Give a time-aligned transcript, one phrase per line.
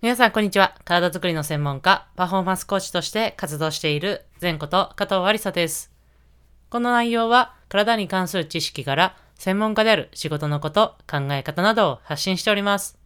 [0.00, 0.76] 皆さん、こんにちは。
[0.84, 5.90] 体づくりの専門家、パフォーマンスコーチとして活動している、前こと加藤ありさです。
[6.70, 12.96] この内容は、体に関する知識から、専門家である仕事のこと、考え方などを発信しております。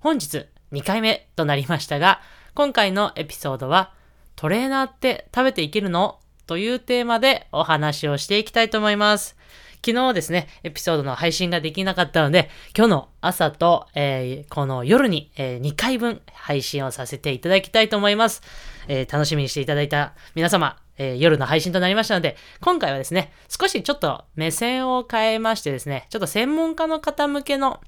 [0.00, 2.20] 本日、2回目となりましたが、
[2.54, 3.92] 今回のエピソードは、
[4.34, 6.18] トレーナーって食べていけるの？
[6.48, 9.36] というテーマでお話をしていきたいと思います。
[9.84, 18.42] 昨日ですね、エピソードの配信ができなかったので、今日の朝と、えー、この夜に、えー、2回分配信をさせていただきたいと思います。
[18.86, 27.80] えー、楽しみにしていただいた皆様、え夜の配信となりましたので、今回はですね、少しちょっと目線を変えましてですね、ちょっと専門家の方向けの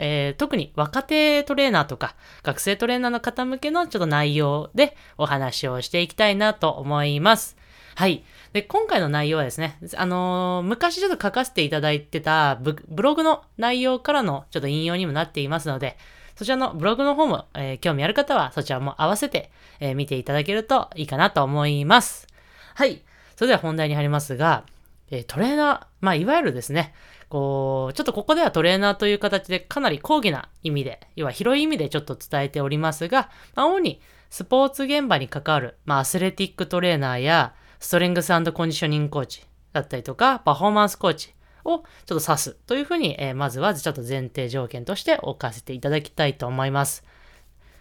[0.00, 7.56] えー、特に若手トレーナーとか学生トレーナーの方向けのちょっと内容でお話をしていきたいなと思います。
[7.96, 8.22] はい。
[8.52, 15.96] で、今回の内容はですね、あのー、昔ちょっと書かせていただいてたブログの内容からのちょっと引用にもなっていますので、
[16.36, 22.26] そちらのブログの方も、えー、興味ある方はそちらも合わせて、えー、見ていただけるといいかなと思います。
[22.74, 23.02] はい。
[23.36, 24.64] それでは本題に入りますが、
[25.10, 26.94] えトレーナー、まあ、いわゆるですね、
[27.28, 34.00] こう、ちょっとここではトレーナーという形でかなり高義な意味で、要は広い意味でちょっと伝えておりますが、まあ、主に
[34.30, 41.34] スポーツ現場に関わる、まあ、アスレティックトレーナーや、ストレングスコンディショニングコーチだったりとか、パフォーマンスコーチ
[41.64, 47.04] をちょっと指すというふうに、えー、まずはちょっと前提条件として置かせていただきたいと思います。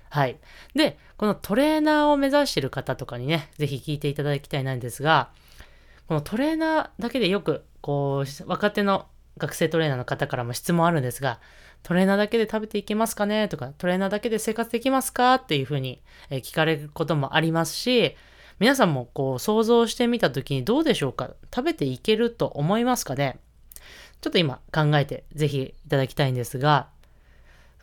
[0.10, 0.38] はい。
[0.74, 5.30] で、このトレーナーを目指している方とかにね、ぜひ聞いていただきたいなんですが、
[6.08, 11.40] このトレーナーだけでよく、こう、若手の学生トレーナーの方からも質問あるんですが、
[11.84, 18.16] トレーナーだけで食べていけますかねとか、トレーナーだけで生活できますかっていうふうに聞かれることもありますし、
[18.60, 21.32] 皆さんもこう想像してみたときにどうでしょうか？
[21.54, 23.40] 食べていけると思いますかね？
[24.22, 26.88] ちょっと今考えてぜひいただきたいんですが、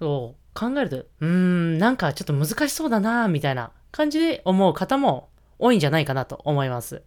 [0.00, 5.28] そう、考えると、うーん、なんかちょっと難しそうだなみたいな感じで思う方も
[5.60, 7.02] 多いんじゃないかなと思います。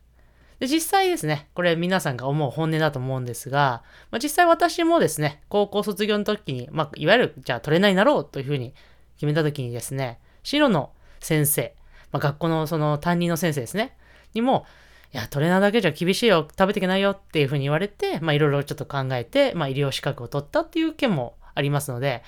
[0.60, 8.74] で、実際ですね、これ皆さんが思う本音だと思うんですが、まあ、実際私もですね、高校卒業の時に、まあ、いわゆる、じゃあトレーナーになろうというふうに
[9.18, 11.76] 決めた時にですね、白の先生、
[12.12, 13.98] まあ、学校のその担任の先生ですね、
[14.34, 14.66] にも、
[15.14, 22.24] いや、トレーナーだけじゃ厳しいよ、食べていけないよっていうふうに言われて、まあいろいろちょっと考えて、まあ医療資格を取ったっていう件もありますので、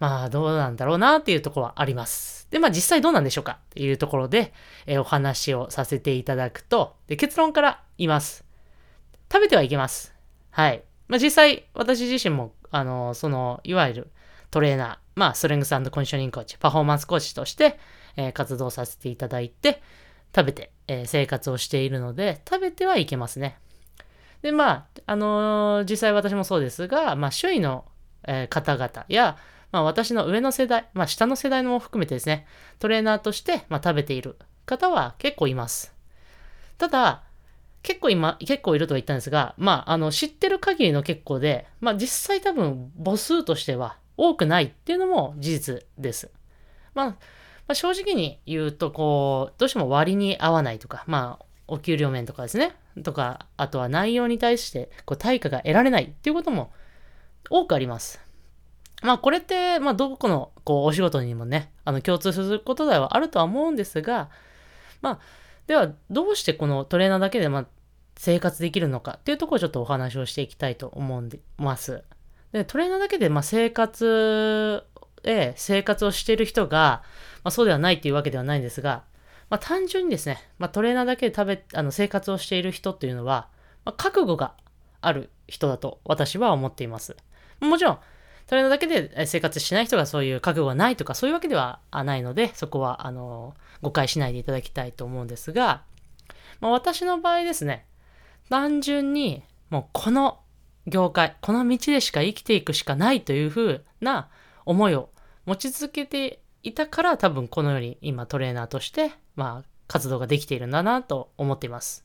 [0.00, 2.48] まあどうなんだろうなっていうところはあります。
[2.50, 4.52] で、まあ実際どうなんでしょうかっていうところで、
[4.86, 8.44] えー、お話をさせていただくと、で、結論から言います。
[9.32, 10.12] 食べてはいけます。
[10.50, 10.82] はい。
[11.08, 14.10] まあ実際、私自身も、あの、その、いわゆる
[14.50, 17.78] トレーナー、まあストレングスコンディショニングコーチ、パフォーマンスコーチとして、
[18.16, 19.82] えー、活動させていただいて、
[20.34, 23.56] 食べて、えー、生活をしているので、食べてはいけますね。
[24.42, 27.84] で、まあ、あのー、実際私もそうですが、まあ、周囲の、
[28.26, 29.36] え方々や、
[29.74, 32.46] まあ、私の上の世代、まあ、下の世代も含めてですね、
[32.78, 34.36] トレーナーとして、まあ、食べている
[34.66, 35.92] 方は結構います。
[36.78, 37.24] ただ、
[37.82, 46.30] 結構今、結構いるとは言ったんですが、まあ、あの、知ってる限りの結構で、まあ、実際多分母数としては多くないっていうのも事実です。
[46.94, 47.16] まあ、
[47.66, 56.72] まあ、正直に言うと、こう、どうしても割に合わないとか、まあ、お給料面とかですね、とか、あとは内容に対して、こう、対価が得られないっていうことも
[57.50, 58.20] 多くあります。
[59.02, 64.30] まあ、これって、まあ、どこの、こう、お仕事にもね、あの、共通することではあるとは思うんですが、
[65.00, 65.18] まあ、
[65.66, 67.66] では、どうしてこのトレーナーだけで、まあ、
[68.16, 72.04] 生活できるのかっていうところをちょっとお話をしていきたいと思います。
[72.52, 74.84] で、トレーナーだけで、まあ、生活
[75.24, 77.02] で生活をしている人が、
[77.42, 79.02] まあ、そうではないっていうわけではないんですが、
[79.50, 83.48] まあ、単純にですね、まあ、トレーナーだけで食べ、あの生活をしている人っていうのは、
[83.84, 84.54] まあ、覚悟が
[85.00, 87.16] ある人だと私は思っています。
[87.60, 87.98] もちろん、
[88.46, 95.82] トレーナーだけで生活しない人がそういう覚悟がないとかそういうわけではないので、そこは、あの、誤解しないでいただきたいと思うんですが、
[96.60, 97.86] まあ、私の場合ですね、
[98.50, 100.40] 単純に、もうこの
[100.86, 104.28] 業界、この道でしか生きていくしかないというふうな
[104.66, 105.08] 思いを
[105.46, 112.04] 持ち続けていたから多分このように今トレーナーとして、まあ、活動ができているんだなと思っています。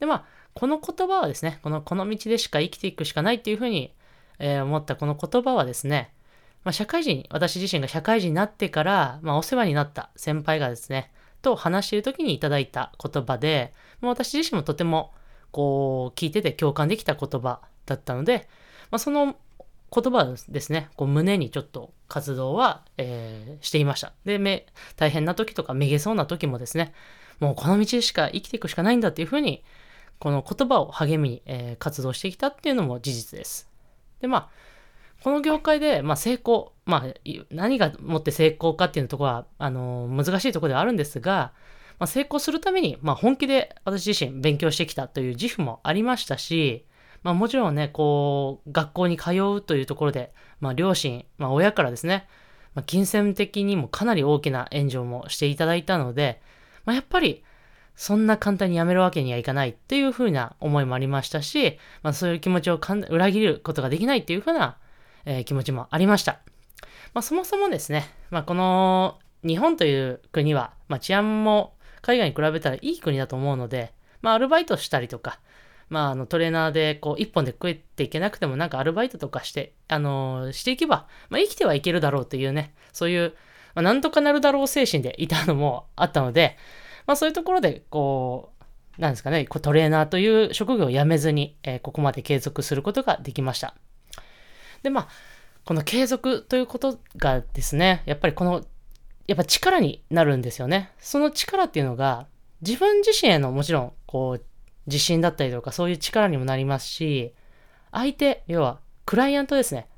[0.00, 0.24] で、まあ、
[0.54, 3.94] この言葉はですね、この、この道でしか生きていくしかないっていうふうに、
[4.38, 6.12] えー、思ったこの言葉はですね、
[6.64, 11.12] まあ、社会人、私自身が社会人になってから、まあ、お世話になった先輩がですね、
[11.42, 15.12] と話している時にいただいた言葉で、まあ、私自身もとても、
[15.52, 18.48] こう、聞いてて共感できた言葉だったので、
[18.90, 19.36] まあ、その
[19.94, 24.12] 言葉ですね、こう胸にちょっと活動は、えー、していました。
[24.24, 26.94] で、め、大変な時とかめげそうな時もですね、
[27.40, 29.64] もうこの道しか生きていくしかないんだっていうふうに、
[30.20, 33.68] この言葉を励みに、えー、活動してきたっていうのも事実です。
[34.20, 34.48] で、まあ、
[35.24, 37.14] この業界で、まあ、成功、まあ、
[37.50, 41.52] 何がもって成功かっていうところは、あの難しいところではあるんですが、
[41.98, 46.84] まあ、成功するために、まあ、本気で私自身勉強してきたという自負もありましたし、
[47.24, 52.28] まあ、もちろんね、こう、学校に通うというところで、まあ、両親、まあ、親からですね、
[52.74, 56.40] まあ、金銭的にもかなり大きな援助もしていただいたので、
[56.84, 57.42] まあ、やっぱり、
[57.96, 64.76] そんな簡単にやめるわけにはいかないっていうふうな思いもありましたし、まあ、そういう気持ちを裏切ることができないっていうふうな、
[65.24, 66.40] えー、気持ちもありました。
[67.14, 75.38] まあ、そもそもですね、まあ、この日本という国は、まあ、治安も海外に比べたらいい国だと思うので、まあ、アルバイトしたりとか、
[75.88, 83.34] まあ、あの、トレーナーで、こう、一本で食えていけなくても、なんかアルバイトとかして、あのー、していけば、まあ、生きてはいけるだろうというね、そういう、
[83.74, 86.56] まあ、なんとかなるだろう精神でいたのもあったので、
[87.06, 88.52] まあ、そういうところで、こ
[88.98, 93.74] う、なんですかね、こうトレーナーという職業を辞めずに、えー、ここまで継続することができました。
[94.82, 95.08] で、まあ、
[95.64, 98.64] この継続ということがですね、やっぱりこの、
[99.26, 100.92] やっぱ力になるんですよね。
[100.98, 102.26] その力っていうのが、
[102.60, 104.44] 自分自身へのもちろん、こう、
[104.86, 107.34] 自信だったりとか、そういう力にもなりますし、
[107.90, 109.88] 相手、要は、クライアントですね。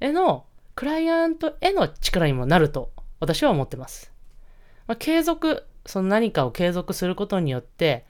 [0.00, 4.12] への、クライアントへの力にもなると、私は思ってます。
[4.86, 8.06] まあ、継続、その何かを継続することによって、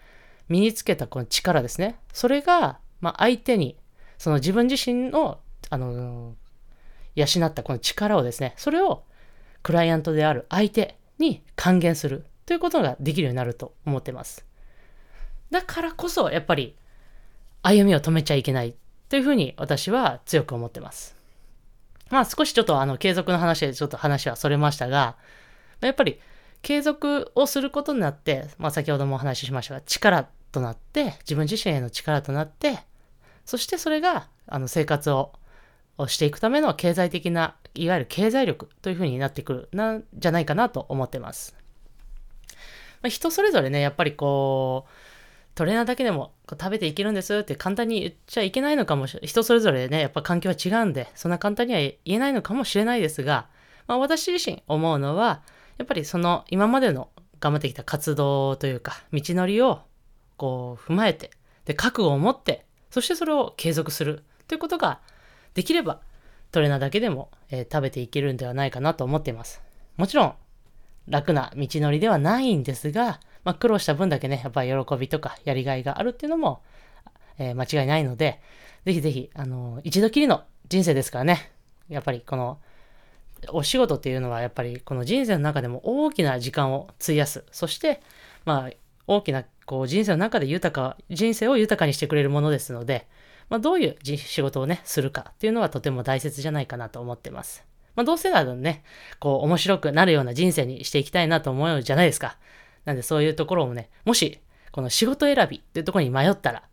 [0.49, 1.99] 身につけたこの力ですね。
[2.13, 3.77] それが、まあ、相手に、
[4.19, 5.41] その自分自身の、
[5.71, 6.35] あの
[7.15, 9.05] 養ったこの力をですね、それを
[9.63, 14.45] クライアントである相手に還元するということができるようになると思ってます。
[15.55, 16.75] だからこそ、やっぱり、
[17.63, 18.75] 歩みを止めちゃいけない
[19.09, 21.15] というふうに私は強く思ってます。
[22.11, 25.17] まあ少しちょっとあの継続の話でちょっと話はそれましたが、
[25.81, 26.19] やっぱり
[26.61, 32.81] 継続をすることになって、まあ先ほどもお話ししましたが、力となって、自分自身への力となって、
[33.45, 35.31] そしてそれがあの生活を
[36.09, 41.55] していくための経済的な、いわゆる経済力というふうになってくるなんじゃないかなと思ってます。
[43.03, 45.14] まあ、人それぞれね、やっぱりこう、
[45.55, 49.29] トレーナーだけでも食べていけるんですって簡単に言っちゃいけないのかもしれない。
[49.29, 53.47] 人それぞれね、やっぱ環境は違うんで、そんな簡単には言えないのかもしれないですが、
[53.87, 55.43] まあ、私自身思うのは、
[55.79, 57.09] やっぱりその今までの
[57.41, 59.83] 頑張ってきた活動というか、道のりを
[60.37, 61.31] こう踏まえて、
[61.67, 65.01] で、覚悟を持って、そしてそれを継続するということが
[65.55, 66.01] できれば、
[66.51, 69.61] トレーナーだけでも、えー、食べていけるんではないかなと思っています。
[69.97, 70.35] もちろん、
[71.09, 76.63] 楽な道のりではないんですが、まあ、苦労した分だけね、やっぱり喜びとかやりがいがあるっていうのも、
[77.39, 78.41] えー、間違いないので、
[78.85, 81.53] ぜひぜひ、あのー、一度きりの人生ですからね、
[81.89, 82.59] やっぱりこの、
[83.51, 87.45] お仕事っていうのはやっぱりこの人生の中でも大きな時間を費やす。
[87.53, 88.01] そして、
[88.47, 88.71] まあ、
[89.07, 93.07] 大きなこう人生の中で豊か、人生を豊かにしてくれるものですので、
[93.51, 97.65] まあ、どういう仕事をね、するかっていうのはとても大切じゃないかなと思ってます。
[97.97, 98.83] まあ、どうせならね、
[99.21, 102.39] こう面白くなるような人生にしていきたいなと思うじゃないですか。
[102.85, 104.41] なんでそういうところもね、もし、
[104.73, 106.65] この仕事選びっていうところに迷ったら、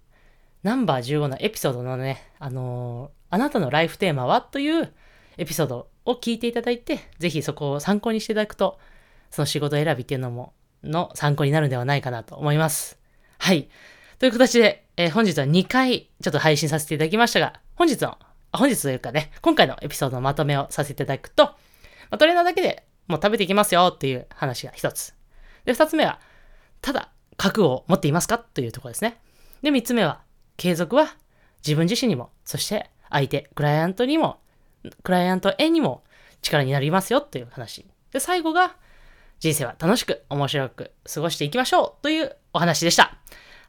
[0.63, 4.93] ナンバー15のエピソードのね、あのー、あなたのライフテーマはという
[5.37, 8.79] エピソードを聞いていただいて、ぜひそこを参考にしていただくと、
[9.29, 10.53] その仕事選びっていうのも、
[10.83, 12.99] の参考になるんではないかなと思います。
[13.37, 13.69] はい。
[14.19, 18.17] という形で、えー、本日は2回ちょっと配信させていただきましたが、本日の、
[18.51, 21.55] 本日というかね、今回のエピソードのまとめをさせていただくと、ま
[22.11, 25.15] あ、トレーナーだけでもう食べていきますよっていう話が一つ。
[25.65, 26.19] で、二つ目は、
[26.81, 29.19] ただ、覚悟を持っていますかというところですね。
[29.61, 30.21] で、三つ目は、
[30.57, 31.15] 継続は
[31.65, 34.39] 自分自身にも、そして相手、クライアントにも、
[35.03, 36.03] クライアントへにも
[36.41, 37.85] 力になりますよという話。
[38.11, 38.75] で、最後が、
[39.39, 43.17] 人生は楽しく、面白く過ごしていきましょうというお話でした。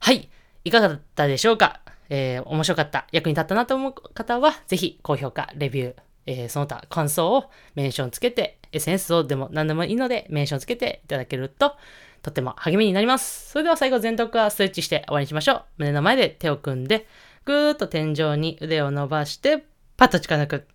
[0.00, 0.28] はい。
[0.64, 1.80] いかがだったでしょうか？
[2.10, 11.76] えー、面白かった、役に立ったなと思う方は、ぜひ高評価、レビュー、えー、その他感想をメンションつけて SNS でも何でもいいのでメンションつけていただけると
[12.22, 13.50] とっても励みになります。
[13.50, 15.62] それでは最後全徳はストレッチして終わりにしましょう。
[15.78, 17.06] 胸の前で手を組んで
[17.44, 19.64] ぐーっと天井に腕を伸ばして
[19.96, 20.66] パッと力抜く。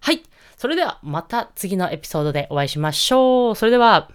[0.00, 0.22] はい。
[0.56, 3.56] それではまた次のエピソードでお会いしましょう。
[3.56, 4.08] それでは。